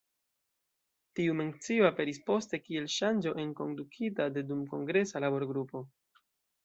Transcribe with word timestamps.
Tiu 1.17 1.35
mencio 1.41 1.85
aperis 1.89 2.19
poste, 2.29 2.59
kiel 2.63 2.89
ŝanĝo 2.95 3.35
enkondukita 3.45 4.27
de 4.39 4.45
dumkongresa 4.53 5.23
laborgrupo. 5.27 5.85